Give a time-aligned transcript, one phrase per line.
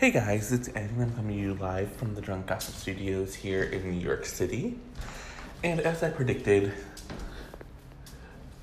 [0.00, 0.94] Hey guys, it's Eddie.
[0.98, 4.78] I'm coming to you live from the Drunk Gossip Studios here in New York City.
[5.62, 6.72] And as I predicted,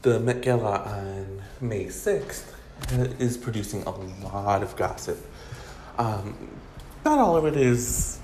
[0.01, 2.55] the Met Gala on May 6th
[3.19, 5.23] is producing a lot of gossip.
[5.99, 6.35] Um,
[7.05, 8.17] not all of it is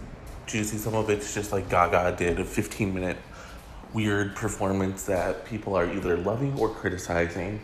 [0.48, 3.18] juicy, some of it's just like Gaga did a 15 minute
[3.93, 7.61] weird performance that people are either loving or criticizing,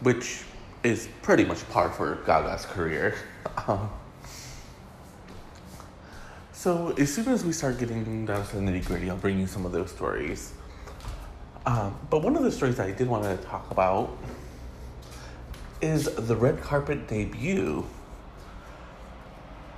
[0.00, 0.40] which
[0.82, 3.14] is pretty much par for Gaga's career.
[3.66, 3.90] Um,
[6.60, 9.46] so as soon as we start getting down to the nitty gritty, I'll bring you
[9.46, 10.52] some of those stories.
[11.64, 14.14] Um, but one of the stories that I did want to talk about
[15.80, 17.86] is the red carpet debut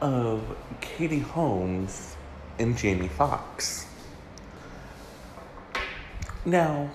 [0.01, 0.43] of
[0.81, 2.17] Katie Holmes
[2.59, 3.87] and Jamie Foxx.
[6.45, 6.91] Now,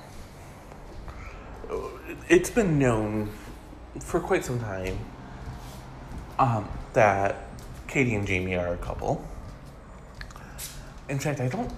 [2.28, 3.30] it's been known
[4.02, 5.00] for quite some time
[6.38, 7.48] um, that
[7.88, 9.26] Katie and Jamie are a couple.
[11.09, 11.72] In fact, I don't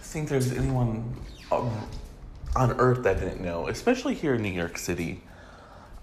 [0.00, 1.16] think there's anyone
[1.50, 5.22] on earth that didn't know, especially here in New York City.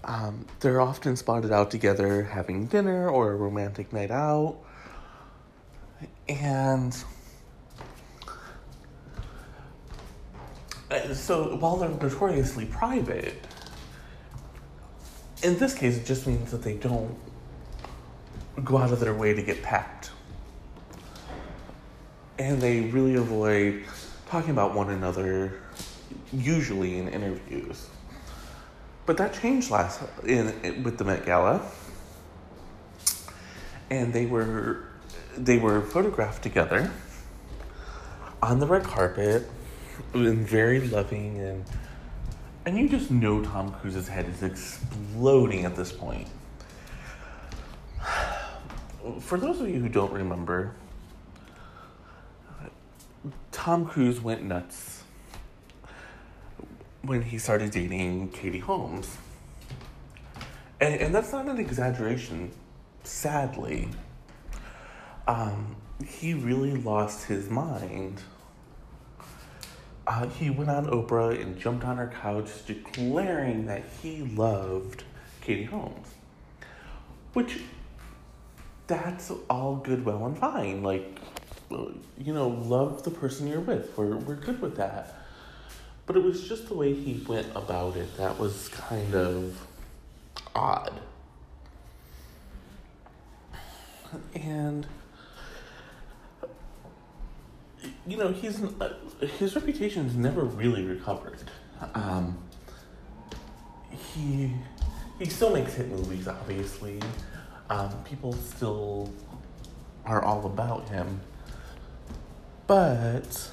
[0.04, 4.58] Um, they're often spotted out together having dinner or a romantic night out.
[6.28, 6.96] And
[10.90, 13.46] uh, so while they're notoriously private,
[15.42, 17.16] in this case, it just means that they don't
[18.62, 19.97] go out of their way to get packed
[22.38, 23.84] and they really avoid
[24.26, 25.60] talking about one another,
[26.32, 27.88] usually in interviews.
[29.06, 31.62] But that changed last in, in with the Met Gala,
[33.90, 34.84] and they were
[35.36, 36.90] they were photographed together
[38.42, 39.48] on the red carpet,
[40.12, 41.64] and very loving and
[42.66, 46.28] and you just know Tom Cruise's head is exploding at this point.
[49.20, 50.74] For those of you who don't remember,
[53.52, 55.02] Tom Cruise went nuts
[57.02, 59.16] when he started dating Katie Holmes.
[60.80, 62.52] And, and that's not an exaggeration,
[63.02, 63.88] sadly.
[65.26, 68.22] Um, he really lost his mind.
[70.06, 75.04] Uh, he went on Oprah and jumped on her couch declaring that he loved
[75.40, 76.08] Katie Holmes.
[77.34, 77.60] Which,
[78.86, 80.82] that's all good, well, and fine.
[80.82, 81.18] Like,
[81.70, 83.96] you know, love the person you're with.
[83.96, 85.14] We're, we're good with that.
[86.06, 89.66] But it was just the way he went about it that was kind of
[90.54, 91.00] odd.
[94.34, 94.86] And,
[98.06, 98.62] you know, he's,
[99.38, 101.38] his reputation's never really recovered.
[101.94, 102.38] Um,
[104.14, 104.54] he,
[105.18, 107.00] he still makes hit movies, obviously.
[107.68, 109.12] Um, people still
[110.06, 111.20] are all about him.
[112.68, 113.50] But,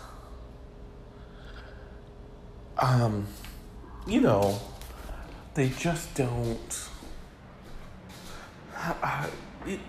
[2.78, 3.26] um,
[4.06, 4.60] you know,
[5.54, 6.90] they just don't.
[8.78, 9.28] Uh,
[9.66, 9.80] it,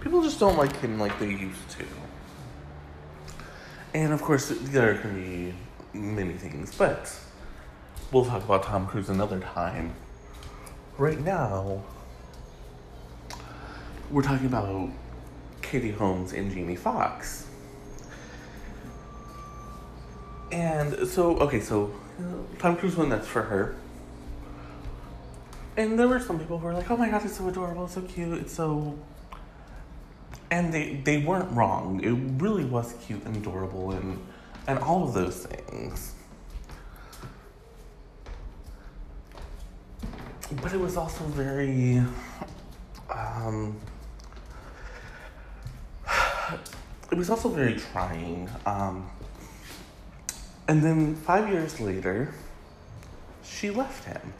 [0.00, 1.84] people just don't like him like they used to.
[3.92, 5.54] And of course, there can be
[5.92, 7.14] many things, but
[8.10, 9.94] we'll talk about Tom Cruise another time.
[10.96, 11.84] Right now,
[14.10, 14.88] we're talking about
[15.60, 17.47] Katie Holmes and Jamie Foxx.
[20.58, 21.94] And so, okay, so
[22.58, 23.76] Tom Cruise went nuts for her.
[25.76, 27.94] And there were some people who were like, oh my god, it's so adorable, it's
[27.94, 28.98] so cute, it's so.
[30.50, 32.02] And they, they weren't wrong.
[32.02, 34.18] It really was cute and adorable and,
[34.66, 36.14] and all of those things.
[40.60, 42.02] But it was also very.
[43.14, 43.76] Um,
[47.12, 48.50] it was also very trying.
[48.66, 49.08] Um,
[50.68, 52.34] and then five years later,
[53.42, 54.34] she left him.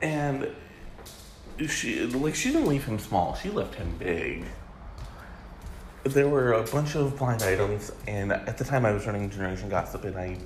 [0.00, 0.48] And
[1.68, 4.44] she like she didn't leave him small, she left him big.
[6.04, 9.68] There were a bunch of blind items and at the time I was running Generation
[9.68, 10.38] Gossip and I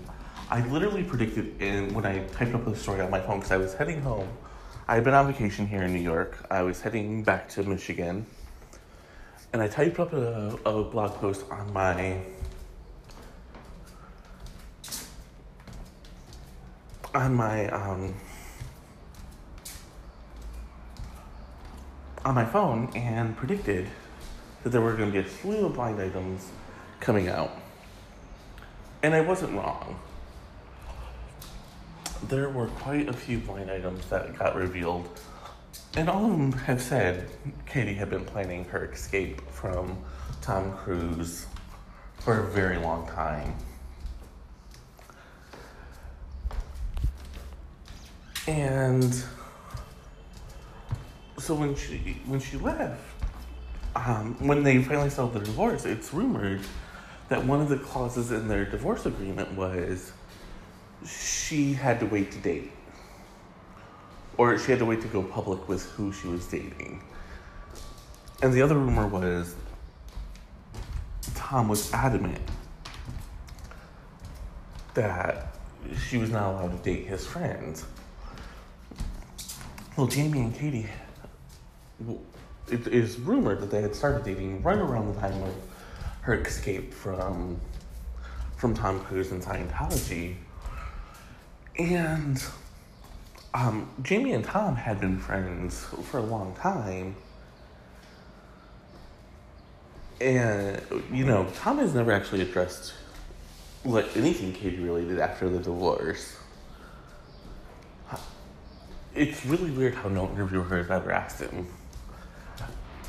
[0.50, 3.58] I literally predicted in when I typed up the story on my phone because I
[3.58, 4.28] was heading home.
[4.88, 6.44] I had been on vacation here in New York.
[6.50, 8.26] I was heading back to Michigan
[9.54, 12.20] and I typed up a, a blog post on my
[17.14, 18.12] on my um,
[22.24, 23.86] on my phone and predicted
[24.64, 26.48] that there were going to be a slew of blind items
[26.98, 27.52] coming out,
[29.04, 30.00] and I wasn't wrong.
[32.26, 35.08] There were quite a few blind items that got revealed
[35.96, 37.28] and all of them have said
[37.66, 39.96] Katie had been planning her escape from
[40.40, 41.46] Tom Cruise
[42.18, 43.54] for a very long time.
[48.46, 49.14] And
[51.38, 53.00] so when she when she left,
[53.96, 56.60] um, when they finally settled the divorce, it's rumored
[57.28, 60.12] that one of the clauses in their divorce agreement was
[61.06, 62.70] she had to wait to date,
[64.36, 67.02] or she had to wait to go public with who she was dating.
[68.42, 69.54] And the other rumor was
[71.34, 72.40] Tom was adamant
[74.94, 75.56] that
[76.08, 77.84] she was not allowed to date his friends.
[79.96, 80.88] Well, Jamie and Katie,
[82.70, 85.54] it is rumored that they had started dating right around the time of
[86.22, 87.60] her escape from
[88.56, 90.36] from Tom Cruise and Scientology.
[91.78, 92.42] And
[93.54, 97.14] um, Jamie and Tom had been friends for a long time.
[100.20, 100.80] And,
[101.12, 102.94] you know, Tom has never actually addressed
[103.84, 106.36] like anything Katie related after the divorce.
[109.14, 111.68] It's really weird how no interviewer has ever asked him.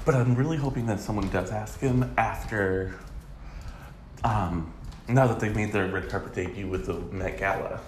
[0.05, 2.93] But I'm really hoping that someone does ask him after,
[4.23, 4.71] um,
[5.07, 7.79] now that they've made their red carpet debut with the Met Gala.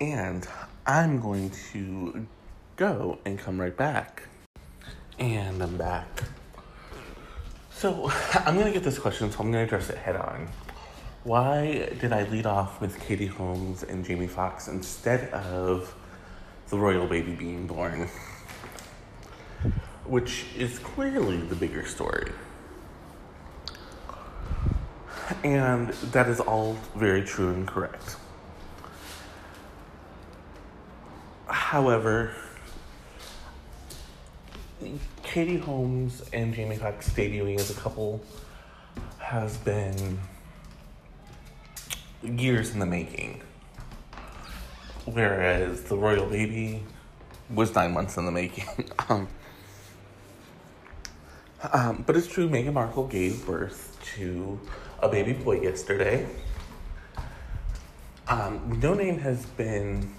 [0.00, 0.46] And
[0.86, 2.26] I'm going to
[2.76, 4.24] go and come right back.
[5.18, 6.24] And I'm back.
[7.70, 10.48] So I'm to get this question, so I'm to address it head on.
[11.24, 15.94] Why did I lead off with Katie Holmes and Jamie Foxx instead of
[16.68, 18.08] the royal baby being born?
[20.04, 22.30] Which is clearly the bigger story.
[25.42, 28.16] And that is all very true and correct.
[31.66, 32.30] However,
[35.24, 38.22] Katie Holmes and Jamie Foxx debuting as a couple
[39.18, 40.20] has been
[42.22, 43.42] years in the making.
[45.06, 46.84] Whereas the royal baby
[47.50, 48.88] was nine months in the making.
[49.08, 49.26] um,
[51.72, 54.60] um, but it's true, Meghan Markle gave birth to
[55.00, 56.28] a baby boy yesterday.
[58.28, 60.14] Um, no name has been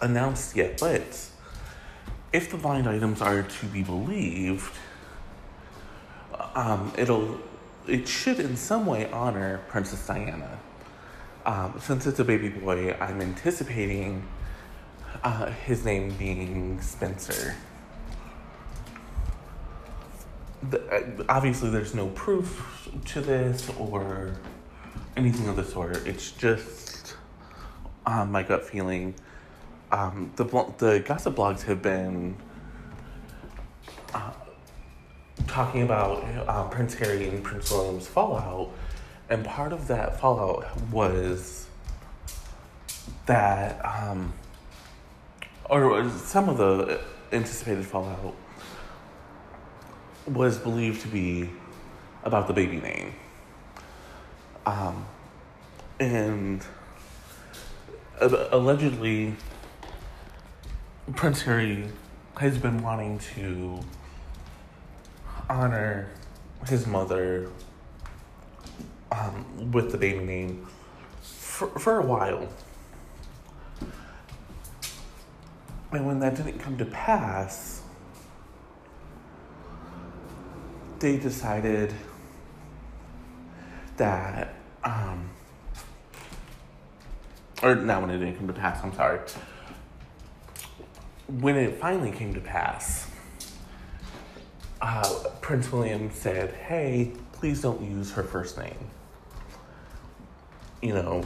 [0.00, 1.28] announced yet, but
[2.32, 4.72] if the blind items are to be believed,
[6.54, 7.38] um, it'll
[7.86, 10.58] it should in some way honor Princess Diana.
[11.46, 14.22] Um, since it's a baby boy, I'm anticipating
[15.24, 17.54] uh, his name being Spencer.
[20.68, 24.36] The, uh, obviously, there's no proof to this or
[25.16, 26.06] anything of the sort.
[26.06, 27.16] It's just
[28.04, 29.14] um, my gut feeling.
[29.90, 30.44] Um, the
[30.78, 32.36] the gossip blogs have been
[34.12, 34.32] uh,
[35.46, 38.70] talking about uh, Prince Harry and Prince William's fallout
[39.30, 41.66] and part of that fallout was
[43.26, 44.32] that, um,
[45.68, 47.00] or some of the
[47.30, 48.34] anticipated fallout
[50.26, 51.50] was believed to be
[52.24, 53.14] about the baby name.
[54.64, 55.06] Um,
[56.00, 56.64] and
[58.20, 59.34] uh, allegedly,
[61.14, 61.88] Prince Harry
[62.36, 63.80] has been wanting to
[65.48, 66.08] honor
[66.66, 67.50] his mother
[69.10, 70.66] um, with the baby name
[71.22, 72.46] for, for a while.
[75.92, 77.80] And when that didn't come to pass,
[80.98, 81.94] they decided
[83.96, 84.54] that,
[84.84, 85.30] um,
[87.62, 89.20] or not when it didn't come to pass, I'm sorry.
[91.28, 93.10] When it finally came to pass,
[94.80, 98.90] uh, Prince William said, hey, please don't use her first name
[100.82, 101.24] you know,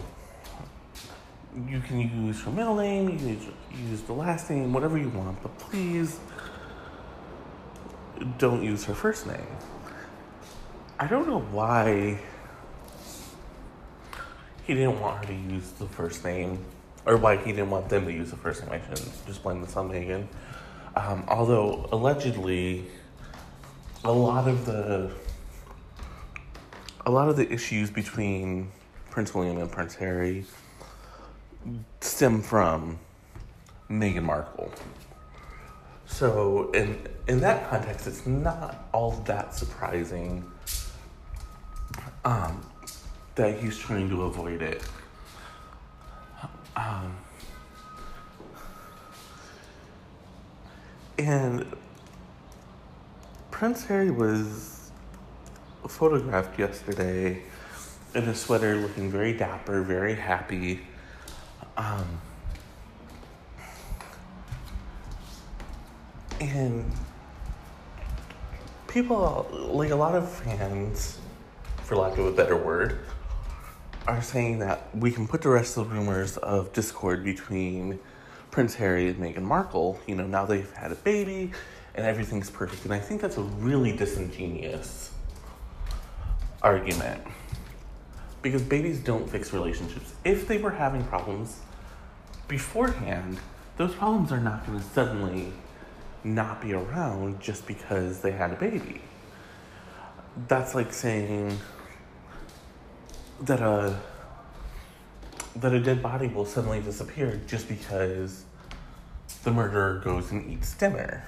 [1.68, 3.54] you can use her middle name, you can
[3.90, 6.18] use the last name, whatever you want, but please
[8.38, 9.46] don't use her first name.
[10.98, 12.18] I don't know why
[14.64, 16.64] he didn't want her to use the first name,
[17.06, 18.62] or why he didn't want them to use the first.
[18.64, 18.80] I
[19.26, 20.26] just blame this on Meghan.
[20.94, 22.84] Um, although allegedly,
[24.04, 25.10] a lot of the
[27.04, 28.70] a lot of the issues between
[29.10, 30.44] Prince William and Prince Harry
[32.00, 32.98] stem from
[33.90, 34.72] Meghan Markle.
[36.06, 40.44] So, in in that context, it's not all that surprising
[42.24, 42.60] um,
[43.34, 44.82] that he's trying to avoid it.
[46.76, 47.16] Um,
[51.22, 51.66] And
[53.52, 54.90] Prince Harry was
[55.86, 57.42] photographed yesterday
[58.14, 60.80] in a sweater looking very dapper, very happy.
[61.76, 62.20] Um,
[66.40, 66.90] and
[68.88, 71.18] people, like a lot of fans,
[71.84, 72.98] for lack of a better word,
[74.06, 78.00] are saying that we can put the rest of the rumors of discord between
[78.50, 80.00] Prince Harry and Meghan Markle.
[80.06, 81.52] You know, now they've had a baby
[81.94, 82.84] and everything's perfect.
[82.84, 85.12] And I think that's a really disingenuous
[86.62, 87.22] argument
[88.40, 90.14] because babies don't fix relationships.
[90.24, 91.60] If they were having problems
[92.48, 93.38] beforehand,
[93.76, 95.52] those problems are not going to suddenly
[96.24, 99.00] not be around just because they had a baby.
[100.48, 101.58] That's like saying
[103.40, 103.98] that a
[105.56, 108.44] that a dead body will suddenly disappear just because
[109.44, 111.24] the murderer goes and eats dinner.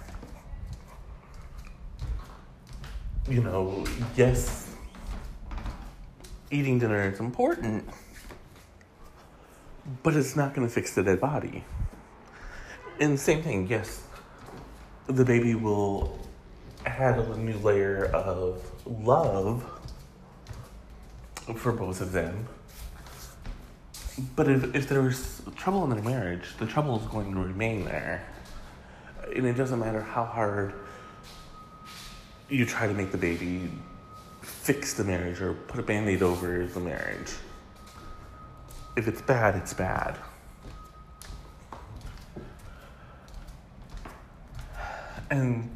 [3.29, 3.85] You know,
[4.17, 4.75] yes,
[6.51, 7.89] eating dinner is important,
[10.03, 11.65] but it's not going to fix the dead body.
[13.01, 14.03] And same thing, yes,
[15.07, 16.19] the baby will
[16.87, 19.65] add a new layer of love
[21.57, 22.49] for both of them.
[24.37, 28.27] But if, if there's trouble in their marriage, the trouble is going to remain there.
[29.35, 30.75] And it doesn't matter how hard
[32.49, 33.71] you try to make the baby
[34.43, 37.33] fix the marriage or put a band aid over the marriage.
[38.97, 40.17] If it's bad, it's bad.
[45.31, 45.71] And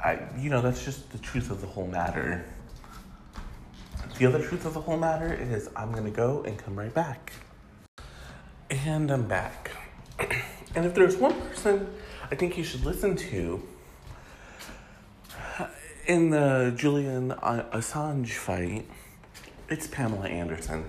[0.00, 2.44] I, you know, that's just the truth of the whole matter.
[4.18, 7.32] The other truth of the whole matter is I'm gonna go and come right back.
[8.70, 9.72] And I'm back.
[10.74, 11.88] and if there's one person
[12.30, 13.62] I think you should listen to
[16.06, 18.86] in the Julian Assange fight,
[19.68, 20.84] it's Pamela Anderson.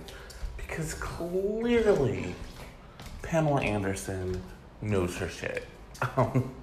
[0.58, 2.36] Because clearly,
[3.22, 4.41] Pamela Anderson
[4.82, 5.65] knows her shit.
[6.17, 6.53] Um,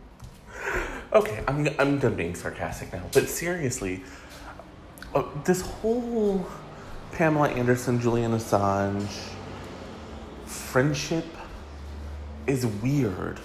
[1.12, 4.02] okay, I'm, I'm done being sarcastic now, but seriously,
[5.14, 6.47] uh, this whole
[7.12, 9.31] Pamela Anderson, Julian Assange
[10.47, 11.26] friendship
[12.47, 13.38] is weird.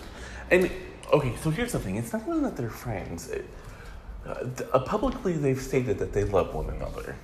[0.49, 0.71] And
[1.11, 3.29] okay, so here's the thing it's not even that they're friends.
[3.29, 3.45] It,
[4.25, 7.15] uh, publicly, they've stated that they love one another,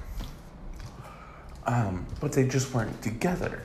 [1.66, 3.64] um, but they just weren't together.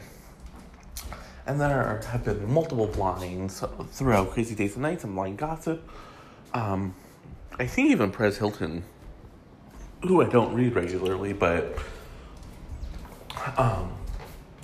[1.46, 5.88] And there have been multiple blinds throughout Crazy Days and Nights and Blind Gossip.
[6.52, 6.94] Um,
[7.58, 8.84] I think even Perez Hilton,
[10.02, 11.78] who I don't read regularly, but
[13.56, 13.92] um,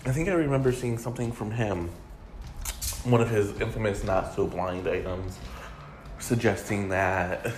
[0.06, 1.90] I think I remember seeing something from him,
[3.04, 5.38] one of his infamous not so blind items,
[6.18, 7.52] suggesting that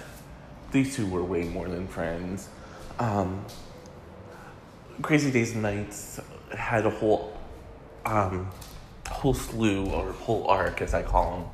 [0.72, 2.48] these two were way more than friends.
[2.98, 3.44] Um,
[5.02, 6.20] Crazy Days and Nights
[6.56, 7.36] had a whole
[8.06, 8.50] um,
[9.08, 11.50] whole slew or whole arc, as I call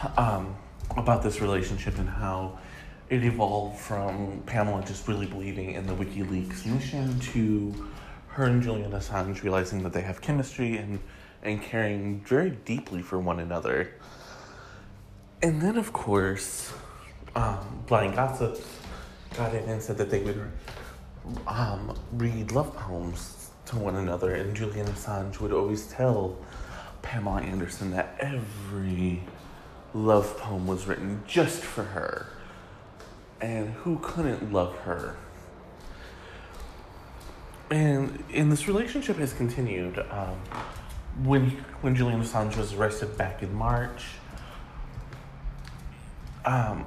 [0.00, 0.56] them, um,
[0.96, 2.58] about this relationship and how
[3.12, 7.90] it evolved from Pamela just really believing in the WikiLeaks mission to
[8.28, 10.98] her and Julian Assange realizing that they have chemistry and
[11.42, 13.92] and caring very deeply for one another.
[15.42, 16.72] And then, of course,
[17.34, 18.64] um, Blind Gossips
[19.36, 20.50] got in and said that they would
[21.46, 26.38] um, read love poems to one another, and Julian Assange would always tell
[27.02, 29.22] Pamela Anderson that every
[29.92, 32.26] love poem was written just for her.
[33.42, 35.16] And who couldn't love her?
[37.70, 39.98] And and this relationship has continued.
[39.98, 40.38] Um,
[41.24, 44.04] when when Julian Assange was arrested back in March,
[46.44, 46.86] um,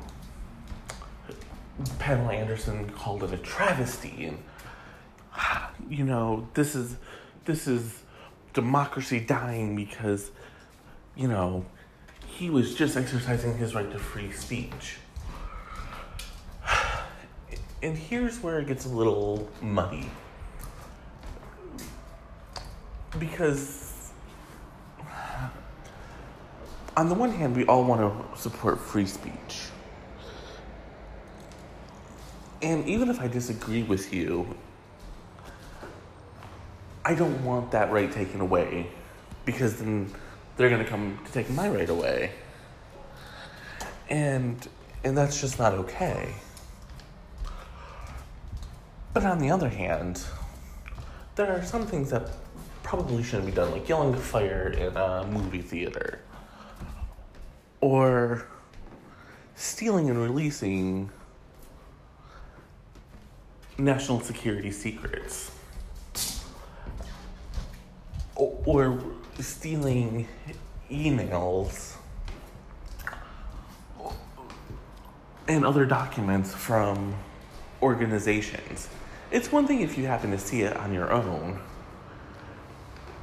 [1.99, 4.37] Pamela Anderson called it a travesty, and
[5.89, 6.95] you know this is
[7.43, 8.01] this is
[8.53, 10.31] democracy dying because
[11.15, 11.65] you know
[12.25, 14.97] he was just exercising his right to free speech.
[17.85, 20.09] And here's where it gets a little muddy.
[23.19, 24.11] Because,
[26.97, 29.67] on the one hand, we all want to support free speech.
[32.63, 34.57] And even if I disagree with you,
[37.05, 38.87] I don't want that right taken away
[39.45, 40.11] because then
[40.57, 42.31] they're going to come to take my right away.
[44.09, 44.67] And
[45.03, 46.33] and that's just not okay.
[49.15, 50.21] But on the other hand,
[51.35, 52.29] there are some things that
[52.83, 56.19] probably shouldn't be done, like yelling fire in a movie theater.
[57.79, 58.45] Or
[59.55, 61.09] stealing and releasing
[63.77, 65.51] national security secrets
[68.35, 69.01] or,
[69.39, 70.27] stealing
[70.91, 71.95] emails
[75.47, 77.15] and other documents from
[77.81, 78.89] organizations.
[79.35, 81.59] It's one thing if you happen to see it on your own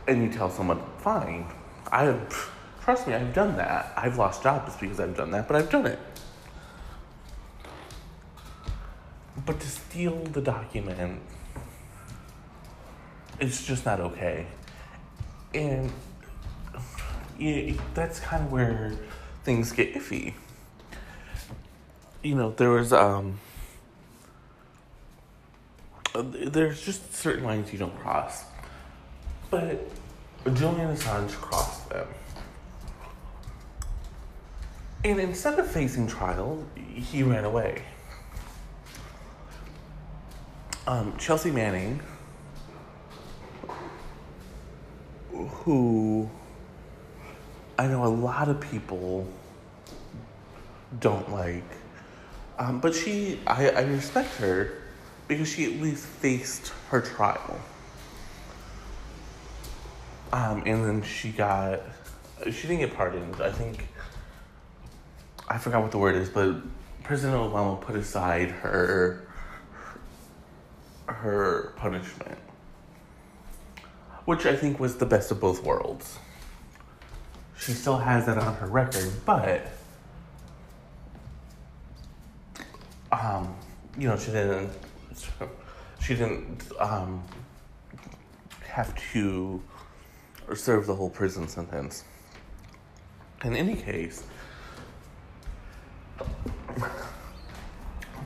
[0.07, 1.47] and you tell someone, fine,
[1.91, 2.51] I have,
[2.85, 3.95] trust me, I've done that.
[3.97, 5.99] I've lost jobs because I've done that, but I've done it.
[9.47, 11.19] But to steal the document,
[13.41, 14.49] it's just not okay.
[15.55, 15.91] And
[17.39, 18.93] yeah, that's kind of where
[19.45, 20.35] things get iffy.
[22.23, 23.39] You know, there was, um,
[26.15, 28.45] there's just certain lines you don't cross.
[29.51, 29.89] But
[30.45, 32.07] Julian Assange crossed them.
[35.05, 36.65] And instead of facing trial,
[36.95, 37.83] he ran away.
[40.87, 42.01] Um, Chelsea Manning,
[45.33, 46.29] who
[47.79, 49.27] I know a lot of people
[51.01, 51.65] don't like,
[52.59, 54.82] um, but she, I, I respect her
[55.33, 57.59] because she at least faced her trial.
[60.33, 61.81] Um, and then she got,
[62.45, 63.41] she didn't get pardoned.
[63.41, 63.89] I think,
[65.49, 66.57] I forgot what the word is, but
[67.03, 69.27] President Obama put aside her,
[71.07, 72.39] her punishment,
[74.25, 76.19] which I think was the best of both worlds.
[77.59, 79.67] She still has that on her record, but,
[83.11, 83.55] um,
[83.99, 84.71] you know, she didn't,
[86.01, 87.23] she didn't, um,
[88.67, 89.63] have to
[90.55, 92.05] serve the whole prison sentence.
[93.45, 94.25] In any case,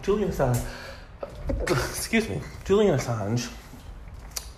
[0.02, 0.62] Julian Assange,
[1.68, 3.50] excuse me, Julian Assange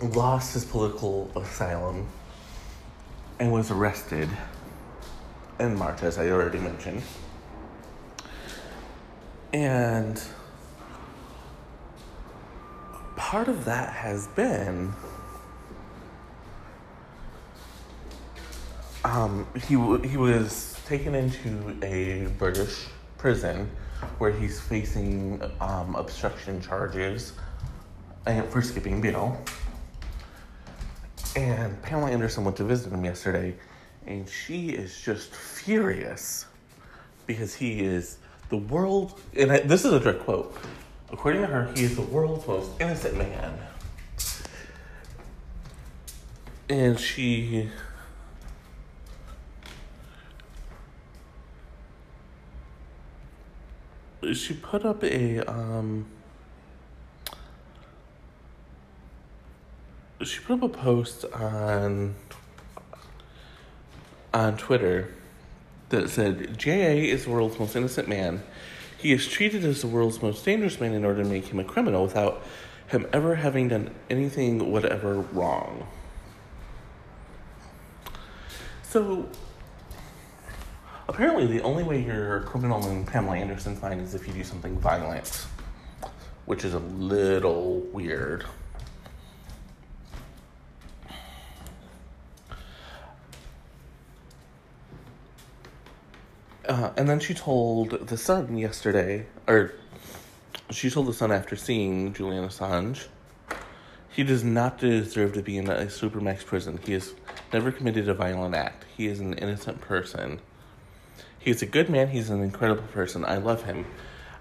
[0.01, 2.07] lost his political asylum
[3.39, 4.29] and was arrested
[5.59, 7.01] in March, as I already mentioned.
[9.53, 10.21] And
[13.29, 14.91] part of that has been
[19.05, 22.87] um, he w- he was taken into a British
[23.19, 23.69] prison
[24.17, 27.33] where he's facing um, obstruction charges
[28.25, 29.39] and for skipping bail.
[31.35, 33.53] And Pamela Anderson went to visit him yesterday,
[34.07, 36.47] and she is just furious
[37.27, 38.17] because he is
[38.49, 39.21] the world.
[39.37, 40.57] And I, this is a direct quote.
[41.11, 43.57] According to her, he is the world's most innocent man.
[46.69, 47.69] And she
[54.33, 56.05] she put up a um
[60.23, 62.15] she put up a post on
[64.33, 65.13] on Twitter
[65.89, 68.43] that said JA is the world's most innocent man.
[68.99, 71.63] He is treated as the world's most dangerous man in order to make him a
[71.63, 72.43] criminal without
[72.87, 75.87] him ever having done anything whatever wrong.
[78.83, 79.29] So
[81.09, 84.43] Apparently, the only way you're a criminal in Pamela Anderson's mind is if you do
[84.43, 85.47] something violent,
[86.45, 88.45] which is a little weird.
[96.79, 99.73] Uh, and then she told the Sun yesterday, or
[100.69, 103.07] she told the Sun after seeing Julian Assange,
[104.09, 106.79] he does not deserve to be in a supermax prison.
[106.85, 107.13] He has
[107.51, 108.85] never committed a violent act.
[108.95, 110.39] He is an innocent person.
[111.37, 112.07] He's a good man.
[112.07, 113.25] He's an incredible person.
[113.25, 113.85] I love him.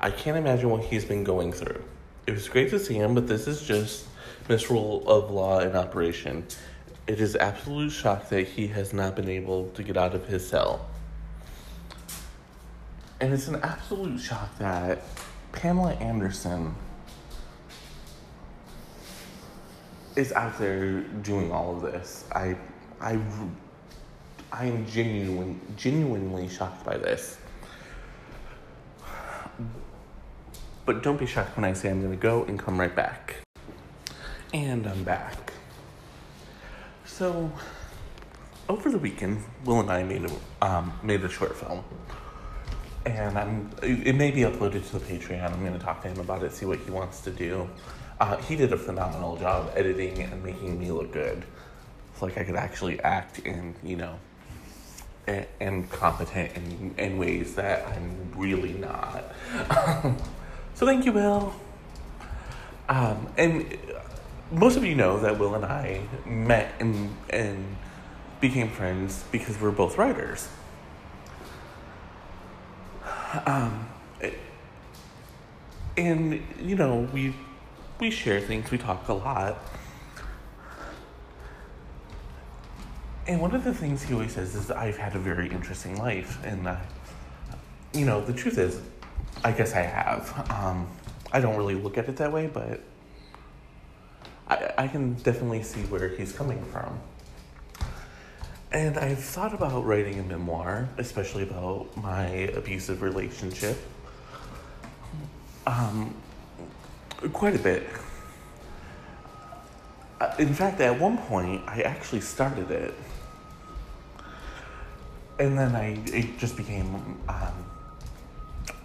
[0.01, 1.83] I can't imagine what he's been going through.
[2.29, 4.07] It was great to see him, but this is just
[4.49, 6.47] misrule of law in operation.
[7.09, 10.49] It is absolute shock that he has not been able to get out of his
[10.49, 10.87] cell.
[13.21, 15.03] And it's an absolute shock that
[15.53, 16.75] Pamela Anderson
[20.15, 22.25] is out there doing all of this.
[22.33, 22.57] I
[23.01, 23.19] I
[24.53, 27.39] I am genuinely, genuinely shocked by this.
[30.87, 33.37] But don't be shocked when I say I'm going to go and come right back.
[34.55, 35.53] And I'm back.
[37.05, 37.53] So,
[38.69, 41.85] over the weekend, Will and I made a, um, made a short film.
[43.09, 45.51] And I'm, it may be uploaded to the Patreon.
[45.51, 47.69] I'm going to talk to him about it, see what he wants to do.
[48.21, 51.43] Uh, he did a phenomenal job editing and making me look good.
[52.13, 54.19] It's like I could actually act and, you know,
[55.27, 59.25] and, and competent in, in ways that I'm really not.
[60.75, 61.55] so thank you, Will.
[62.91, 63.79] Um, and
[64.51, 67.77] most of you know that Will and I met and and
[68.41, 70.49] became friends because we're both writers.
[73.47, 73.89] Um,
[75.97, 77.35] and you know we
[77.99, 79.59] we share things, we talk a lot.
[83.27, 86.39] And one of the things he always says is I've had a very interesting life,
[86.45, 86.77] and uh,
[87.93, 88.81] you know the truth is,
[89.45, 90.51] I guess I have.
[90.51, 90.89] Um,
[91.33, 92.81] I don't really look at it that way, but
[94.49, 96.99] I, I can definitely see where he's coming from.
[98.71, 103.79] And I've thought about writing a memoir, especially about my abusive relationship,
[105.67, 106.15] um,
[107.33, 107.87] quite a bit.
[110.21, 112.95] Uh, in fact, at one point, I actually started it.
[115.39, 116.95] And then I, it just became
[117.29, 117.65] um,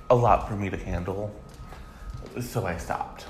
[0.09, 1.33] a lot for me to handle,
[2.39, 3.25] so I stopped.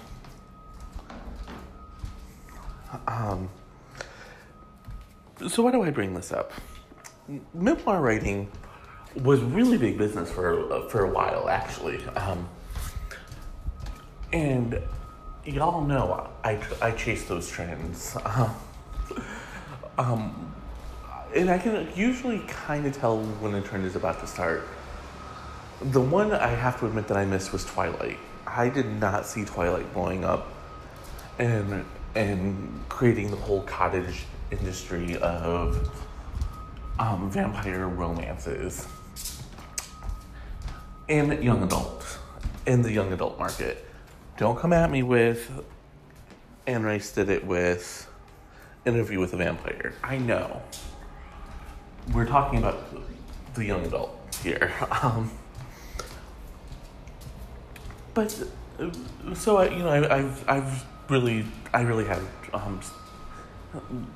[3.07, 3.49] Um,
[5.47, 6.51] so why do I bring this up?
[7.53, 8.51] Memoir writing
[9.15, 12.03] was really big business for uh, for a while, actually.
[12.15, 12.47] Um,
[14.31, 14.81] and
[15.45, 18.17] y'all know I, I chase those trends.
[19.97, 20.53] um,
[21.35, 24.67] and I can usually kind of tell when a trend is about to start.
[25.81, 28.17] The one I have to admit that I missed was Twilight.
[28.45, 30.47] I did not see Twilight blowing up
[31.39, 35.89] and and creating the whole cottage industry of
[36.99, 38.87] um, vampire romances
[41.07, 42.17] in young adults
[42.65, 43.85] in the young adult market.
[44.37, 45.51] Don't come at me with
[46.65, 48.09] Anne Rice did it with
[48.85, 49.93] Interview with a Vampire.
[50.03, 50.61] I know.
[52.13, 52.83] We're talking about
[53.53, 54.71] the young adult here.
[55.03, 55.31] Um,
[58.13, 58.43] but
[59.33, 62.79] so I, you know, I, I've I've really I really have um,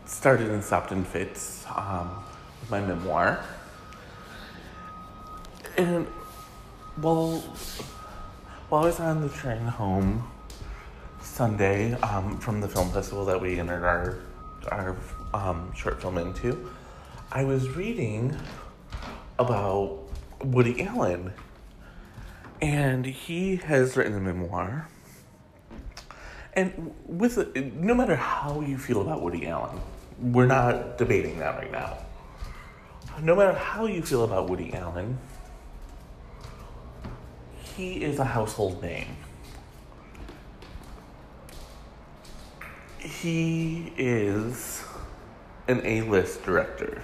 [0.05, 2.23] started and stopped in fits um,
[2.61, 3.43] with my memoir,
[5.77, 6.07] and
[7.01, 7.39] well
[8.69, 10.29] while I was on the train home
[11.21, 14.19] Sunday um, from the film festival that we entered our
[14.71, 14.97] our
[15.33, 16.69] um, short film into,
[17.31, 18.35] I was reading
[19.39, 19.99] about
[20.43, 21.33] Woody Allen,
[22.61, 24.89] and he has written a memoir.
[26.57, 29.79] And with no matter how you feel about Woody Allen,
[30.19, 31.99] we're not debating that right now.
[33.21, 35.19] No matter how you feel about Woody Allen,
[37.75, 39.15] he is a household name.
[42.97, 44.83] He is
[45.67, 47.03] an A list director.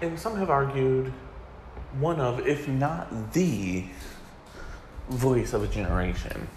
[0.00, 1.12] And some have argued
[2.00, 3.84] one of, if not the,
[5.08, 6.48] voice of a generation.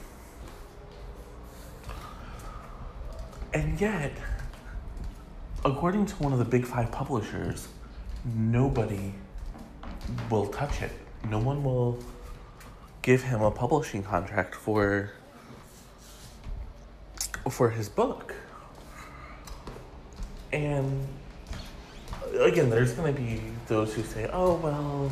[3.55, 4.11] And yet,
[5.63, 7.67] according to one of the big five publishers,
[8.23, 9.13] nobody
[10.29, 10.91] will touch it
[11.29, 11.97] no one will
[13.01, 15.11] give him a publishing contract for
[17.49, 18.33] for his book.
[20.51, 21.07] And
[22.39, 25.11] again, there's going to be those who say, "Oh, well,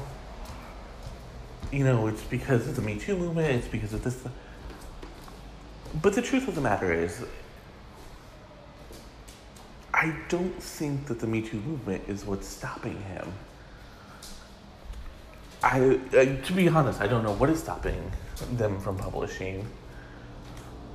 [1.71, 4.23] you know, it's because of the Me Too movement, it's because of this."
[6.01, 7.23] But the truth of the matter is,
[10.03, 13.31] I don't think that the Me Too movement is what's stopping him.
[15.63, 18.11] I, I, to be honest, I don't know what is stopping
[18.57, 19.65] them from publishing.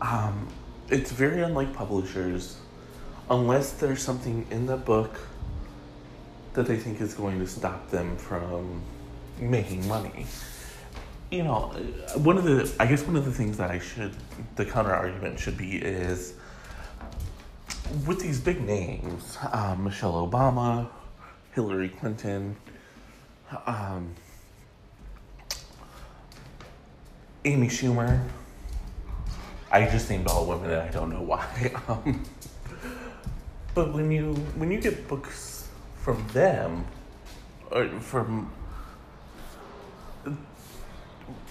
[0.02, 0.46] Um,
[0.90, 2.58] it's very unlike publishers,
[3.30, 5.18] unless there's something in the book
[6.52, 8.82] that they think is going to stop them from
[9.40, 10.26] making money.
[11.30, 11.68] You know,
[12.16, 14.12] one of the, I guess one of the things that I should,
[14.56, 16.34] the counter argument should be is
[18.06, 20.88] with these big names, um, Michelle Obama,
[21.52, 22.56] Hillary Clinton,
[23.66, 24.14] um,
[27.44, 28.22] Amy Schumer.
[29.70, 31.72] I just named all women and I don't know why.
[31.88, 32.24] Um,
[33.74, 35.68] but when you when you get books
[36.02, 36.84] from them,
[37.70, 38.50] or from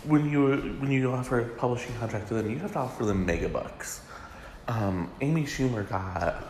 [0.04, 3.26] when you when you offer a publishing contract to them, you have to offer them
[3.26, 4.02] mega bucks.
[4.68, 6.44] Um, Amy Schumer got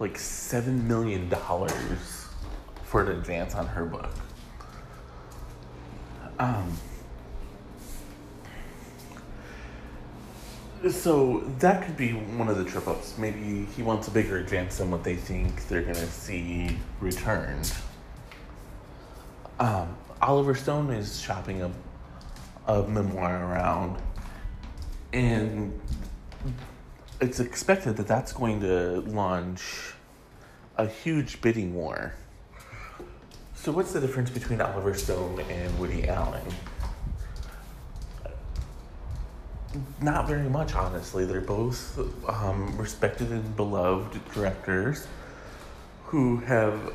[0.00, 2.26] like seven million dollars
[2.84, 4.10] for an advance on her book.
[6.38, 6.76] Um,
[10.88, 13.18] So that could be one of the trip ups.
[13.18, 17.72] Maybe he wants a bigger advance than what they think they're gonna see returned.
[19.58, 21.72] Um, Oliver Stone is shopping a,
[22.72, 24.00] a memoir around,
[25.12, 25.78] and
[27.20, 29.94] it's expected that that's going to launch
[30.76, 32.14] a huge bidding war.
[33.54, 36.46] So, what's the difference between Oliver Stone and Woody Allen?
[40.00, 41.24] Not very much, honestly.
[41.24, 45.06] They're both um, respected and beloved directors
[46.04, 46.94] who have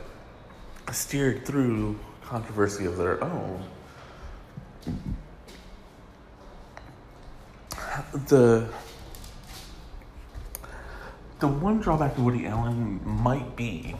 [0.91, 3.63] steered through controversy of their own.
[8.27, 8.69] The
[11.43, 13.93] the one drawback to Woody Allen might be,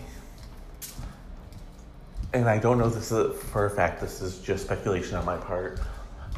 [2.34, 5.82] and I don't know this for a fact, this is just speculation on my part,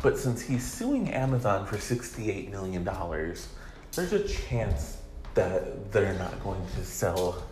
[0.02, 4.98] but since he's suing Amazon for $68 million, there's a chance
[5.36, 7.44] that they're not going to sell,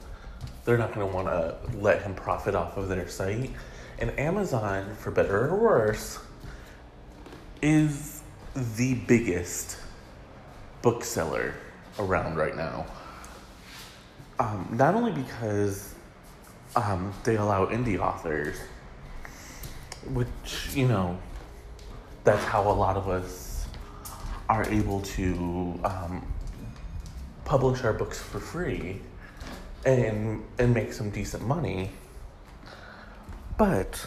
[0.65, 3.51] they're not going to want to let him profit off of their site.
[3.99, 6.17] And Amazon, for better or worse,
[7.61, 8.23] is
[8.55, 9.77] the biggest
[10.81, 11.53] bookseller
[11.99, 12.87] around right now.
[14.39, 15.93] Um, not only because
[16.75, 18.57] um, they allow indie authors,
[20.11, 21.17] which, you know,
[22.23, 23.65] that's how a lot of us
[24.49, 26.25] are able to um,
[27.45, 29.01] publish our books for free
[29.85, 31.91] and and make some decent money.
[33.57, 34.05] But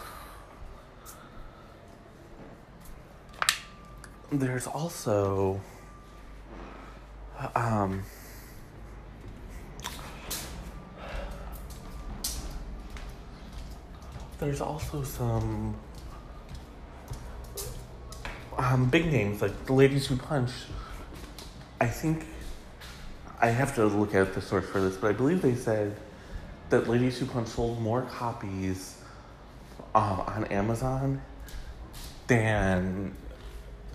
[4.33, 5.61] there's also
[7.55, 8.03] um,
[14.38, 15.75] there's also some
[18.59, 20.51] um, big names like the Ladies Who Punch.
[21.81, 22.27] I think
[23.40, 25.96] I have to look at the source for this, but I believe they said
[26.70, 28.99] that Ladies Who Punch sold more copies
[29.94, 31.22] um, on Amazon
[32.27, 33.14] than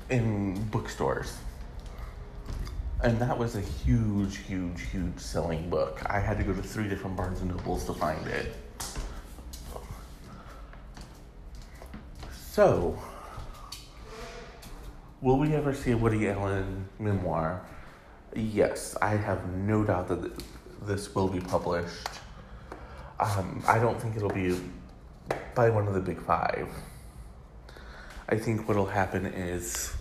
[0.10, 1.38] in bookstores.
[3.04, 6.02] And that was a huge, huge, huge selling book.
[6.08, 8.56] I had to go to three different Barnes and Nobles to find it.
[12.52, 13.00] So,
[15.22, 17.62] Will we ever see a Woody Allen memoir?
[18.36, 20.44] Yes, I have no doubt that
[20.82, 22.10] this will be published.
[23.22, 24.60] Um, I don't think it'll be
[25.56, 26.68] by one of the big five.
[28.28, 29.94] I think what'll happen is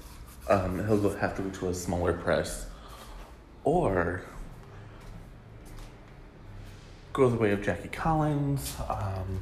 [0.49, 2.67] um, he'll have to go to a smaller press
[3.63, 4.23] or
[7.13, 9.41] go the way of Jackie Collins um,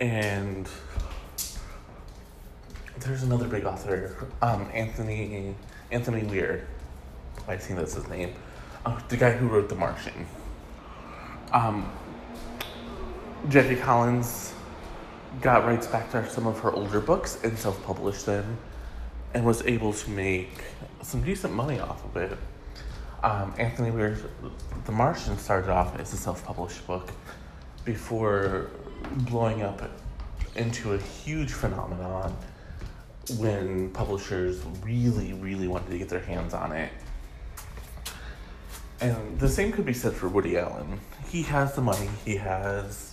[0.00, 0.66] and
[3.04, 5.54] there's another big author, um, Anthony
[5.90, 6.66] Anthony Weir.
[7.48, 8.34] I think that's his name.
[8.84, 10.26] Uh, the guy who wrote The Martian.
[11.52, 11.90] Um,
[13.80, 14.54] Collins
[15.40, 18.58] got rights back to some of her older books and self-published them,
[19.34, 20.62] and was able to make
[21.02, 22.38] some decent money off of it.
[23.22, 24.22] Um, Anthony Weir's
[24.84, 27.10] The Martian started off as a self-published book
[27.84, 28.70] before
[29.18, 29.90] blowing up
[30.56, 32.36] into a huge phenomenon
[33.38, 36.90] when publishers really, really wanted to get their hands on it.
[39.00, 41.00] And the same could be said for Woody Allen.
[41.28, 43.12] He has the money, he has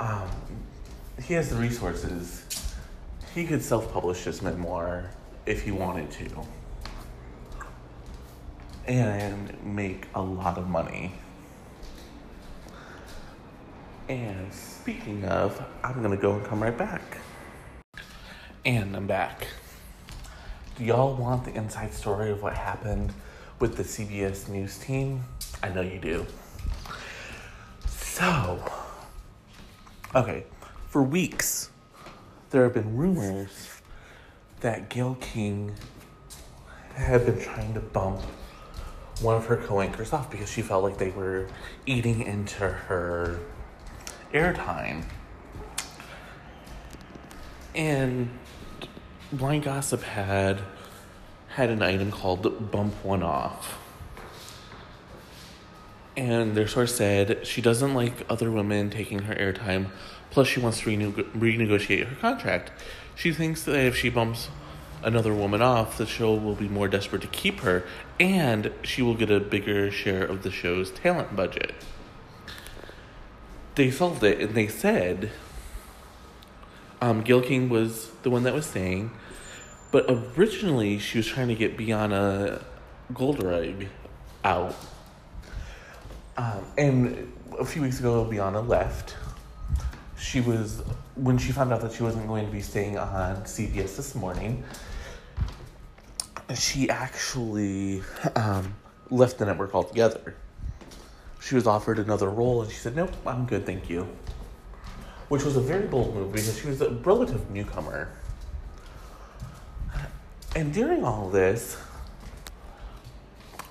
[0.00, 0.30] um,
[1.22, 2.44] he has the resources.
[3.34, 5.10] He could self-publish his memoir
[5.44, 6.46] if he wanted to.
[8.86, 11.12] And make a lot of money.
[14.08, 17.18] And speaking of, I'm gonna go and come right back.
[18.62, 19.46] And I'm back.
[20.76, 23.14] Do y'all want the inside story of what happened
[23.58, 25.24] with the CBS News team?
[25.62, 26.26] I know you do.
[27.88, 28.62] So,
[30.14, 30.44] okay,
[30.90, 31.70] for weeks,
[32.50, 33.80] there have been rumors
[34.60, 35.72] that Gayle King
[36.96, 38.20] had been trying to bump
[39.22, 41.48] one of her co anchors off because she felt like they were
[41.86, 43.38] eating into her
[44.34, 45.04] airtime.
[47.74, 48.30] And
[49.32, 50.62] Blind Gossip had
[51.48, 53.78] had an item called Bump One Off.
[56.16, 59.90] And their source said she doesn't like other women taking her airtime,
[60.30, 62.70] plus, she wants to renegotiate her contract.
[63.14, 64.48] She thinks that if she bumps
[65.02, 67.84] another woman off, the show will be more desperate to keep her,
[68.18, 71.72] and she will get a bigger share of the show's talent budget.
[73.76, 75.30] They solved it, and they said
[77.00, 79.10] um, Gayle King was the one that was saying
[79.90, 82.62] But originally, she was trying to get Bianna
[83.12, 83.88] Golodryga
[84.44, 84.74] out.
[86.36, 89.16] Um, and a few weeks ago, Bianna left.
[90.18, 90.82] She was,
[91.16, 94.62] when she found out that she wasn't going to be staying on CBS this morning,
[96.54, 98.02] she actually
[98.36, 98.74] um,
[99.10, 100.34] left the network altogether.
[101.40, 104.06] She was offered another role and she said, Nope, I'm good, thank you.
[105.30, 108.10] Which was a very bold move because she was a relative newcomer.
[110.56, 111.76] And during all this,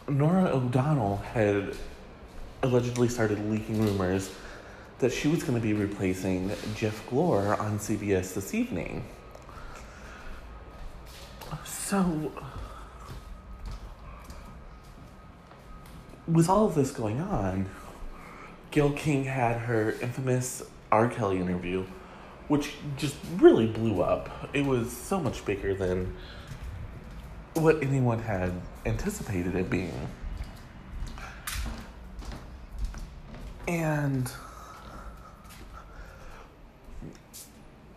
[0.07, 1.75] Norah O'Donnell had
[2.63, 4.31] allegedly started leaking rumors
[4.99, 9.03] that she was going to be replacing Jeff Glor on CBS this evening.
[11.65, 12.31] So,
[16.25, 17.67] with all of this going on,
[18.71, 21.07] Gayle King had her infamous R.
[21.07, 21.85] Kelly interview,
[22.47, 24.49] which just really blew up.
[24.53, 26.15] It was so much bigger than
[27.53, 28.53] what anyone had
[28.85, 30.07] anticipated it being.
[33.67, 34.31] And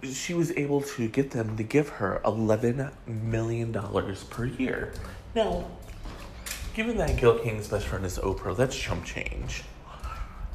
[0.02, 3.72] she was able to get them to give her $11 million
[4.30, 4.92] per year.
[5.34, 5.64] Now,
[6.74, 9.62] given that Gayle King's best friend is Oprah, that's chump change.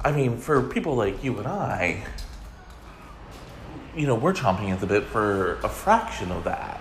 [0.03, 2.03] I mean, for people like you and I,
[3.97, 6.79] you know, we're chomping at the bit for a fraction of that.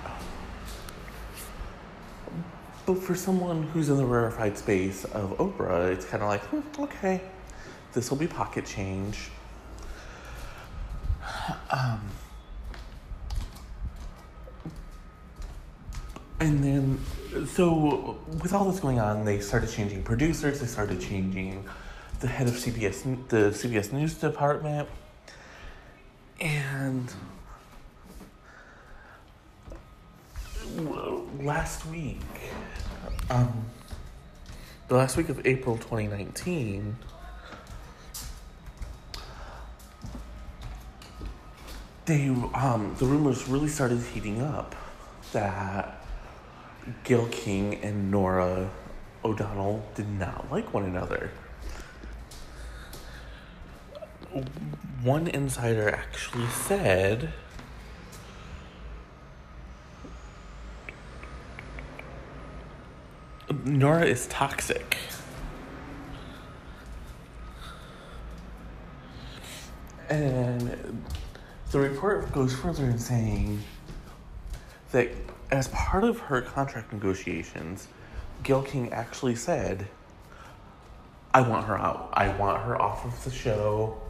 [2.84, 6.82] But for someone who's in the rarefied space of Oprah, it's kind of like, hmm,
[6.82, 7.22] okay,
[7.94, 9.30] this will be pocket change.
[11.70, 12.00] Um,
[16.38, 20.60] and then, so with all this going on, they started changing producers.
[20.60, 21.64] They started changing
[22.20, 24.88] the head of CBS, the CBS News department,
[26.86, 27.10] and
[31.44, 32.20] last week
[33.28, 33.66] um,
[34.88, 36.96] the last week of April 2019,
[42.04, 44.76] they um, the rumors really started heating up
[45.32, 46.00] that
[47.02, 48.70] Gayle King and Norah
[49.24, 51.32] O'Donnell did not like one another.
[55.06, 57.32] One insider actually said
[63.64, 64.96] Norah is toxic.
[70.08, 71.04] And
[71.70, 73.62] the report goes further in saying
[74.90, 75.12] that
[75.52, 77.86] as part of her contract negotiations,
[78.42, 79.86] Gayle King actually said,
[81.32, 82.10] I want her out.
[82.12, 84.00] I want her off of the show.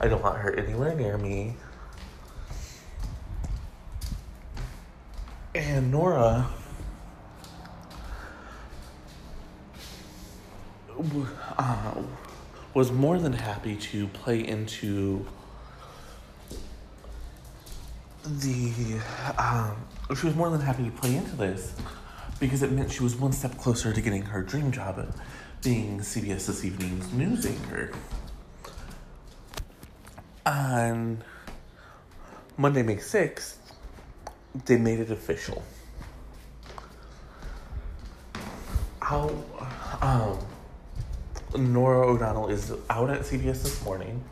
[0.00, 1.54] I don't want her anywhere near me.
[5.54, 6.50] And Norah
[11.58, 11.94] uh,
[12.74, 15.26] was more than happy to play into
[18.24, 19.00] the.
[19.38, 19.76] Um,
[20.14, 21.74] she was more than happy to play into this
[22.38, 25.08] because it meant she was one step closer to getting her dream job at
[25.62, 27.92] being CBS This Evening's news anchor.
[30.46, 31.22] On
[32.56, 33.56] Monday, May 6th,
[34.64, 35.62] they made it official.
[39.00, 39.30] How.
[40.00, 40.38] Um,
[41.56, 44.22] Norah O'Donnell is out at CBS this morning.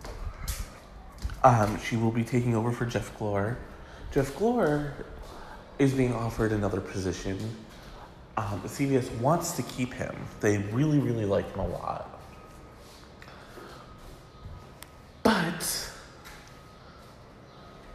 [1.43, 3.57] Um, she will be taking over for Jeff Glor.
[4.13, 4.93] Jeff Glor
[5.79, 7.39] is being offered another position.
[8.37, 10.15] Um, CBS wants to keep him.
[10.41, 12.21] They really, really like him a lot.
[15.23, 15.91] But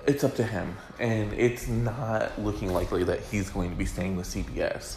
[0.10, 4.16] it's up to him, and it's not looking likely that he's going to be staying
[4.16, 4.96] with CBS.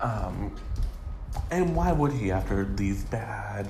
[0.00, 0.56] Um,
[1.50, 3.68] and why would he after these bad,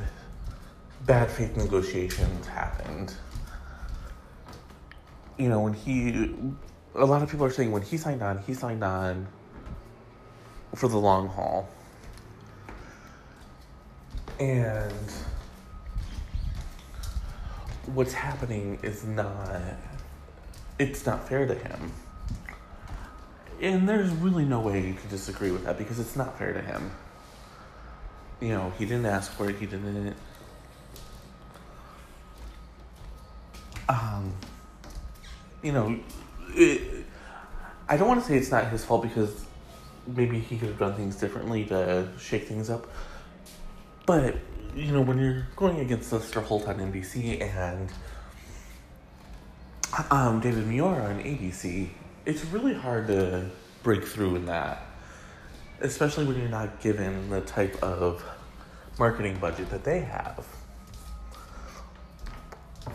[1.05, 3.13] bad faith negotiations happened?
[5.37, 6.33] You know, when he,
[6.95, 9.27] a lot of people are saying when he signed on, he signed on
[10.77, 11.69] for the long haul.
[14.39, 15.13] And
[17.95, 19.51] what's happening is not,
[20.79, 21.93] it's not fair to him.
[23.61, 26.91] And there's really no way to disagree with that because it's not fair to him
[28.43, 29.57] you know, he didn't ask for it.
[29.57, 30.17] He didn't.
[33.89, 34.35] Um,
[35.63, 35.99] you know,
[36.49, 37.07] it,
[37.89, 39.45] I don't want to say it's not his fault because
[40.09, 42.89] maybe he could have done things differently to shake things up.
[44.07, 44.37] But
[44.75, 47.93] you know, when you're going against Lester Holt on NBC and
[50.11, 51.89] um, David Muir on ABC,
[52.25, 53.51] it's really hard to
[53.83, 54.83] break through in that,
[55.81, 58.25] especially when you're not given the type of
[58.99, 60.47] marketing budget that they have.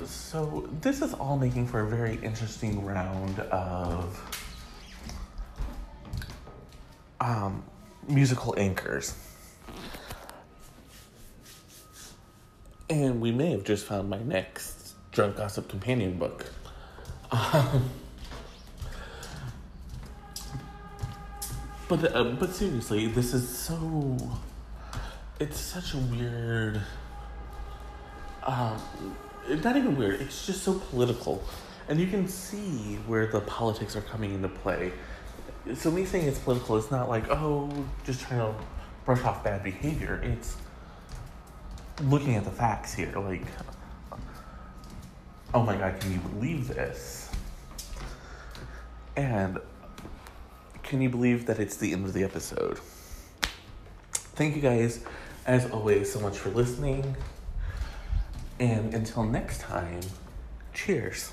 [0.05, 4.39] So, this is all making for a very interesting round of
[7.19, 7.63] um,
[8.07, 9.15] musical anchors.
[12.89, 16.45] And we may have just found my next Drunk Gossip companion book.
[17.31, 17.89] Um,
[21.89, 24.17] but uh, but seriously, this is so.
[25.39, 26.81] It's such a weird.
[28.45, 28.81] Um,
[29.63, 30.21] not even weird.
[30.21, 31.43] It's just so political,
[31.89, 34.93] and you can see where the politics are coming into play.
[35.75, 37.69] So me saying it's political is not like oh,
[38.05, 38.55] just trying to
[39.03, 40.21] brush off bad behavior.
[40.23, 40.55] It's
[42.03, 43.13] looking at the facts here.
[43.15, 43.43] Like,
[45.53, 47.31] oh my god, can you believe this?
[49.15, 49.59] And
[50.83, 52.79] can you believe that it's the end of the episode?
[54.11, 55.03] Thank you guys,
[55.45, 57.15] as always, so much for listening.
[58.59, 60.01] And until next time,
[60.73, 61.31] cheers.